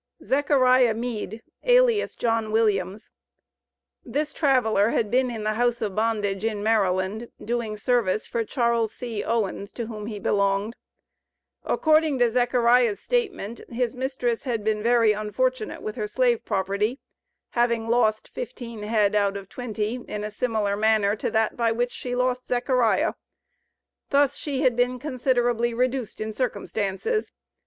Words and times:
ZECHARIAH 0.23 0.95
MEAD, 0.95 1.43
alias 1.63 2.15
John 2.15 2.51
Williams. 2.51 3.11
This 4.03 4.33
traveler 4.33 4.89
had 4.89 5.11
been 5.11 5.29
in 5.29 5.43
the 5.43 5.53
house 5.53 5.79
of 5.79 5.93
bondage 5.93 6.43
in 6.43 6.63
Maryland, 6.63 7.29
doing 7.39 7.77
service 7.77 8.25
for 8.25 8.43
Charles 8.43 8.91
C. 8.95 9.23
Owens, 9.23 9.71
to 9.73 9.85
whom 9.85 10.07
he 10.07 10.17
belonged. 10.17 10.75
According 11.63 12.17
to 12.17 12.31
Zechariah's 12.31 12.99
statement, 12.99 13.61
his 13.69 13.93
mistress 13.93 14.41
had 14.41 14.63
been 14.63 14.81
very 14.81 15.11
unfortunate 15.11 15.83
with 15.83 15.97
her 15.97 16.07
slave 16.07 16.43
property, 16.45 16.99
having 17.51 17.87
lost 17.87 18.29
fifteen 18.29 18.81
head 18.81 19.13
out 19.13 19.37
of 19.37 19.49
twenty 19.49 20.03
in 20.07 20.23
a 20.23 20.31
similar 20.31 20.75
manner 20.75 21.15
to 21.15 21.29
that 21.29 21.55
by 21.55 21.71
which 21.71 21.91
she 21.91 22.15
lost 22.15 22.47
Zechariah. 22.47 23.13
Thus 24.09 24.35
she 24.35 24.61
had 24.61 24.75
been 24.75 24.97
considerably 24.97 25.75
reduced 25.75 26.19
in 26.19 26.33
circumstances. 26.33 27.31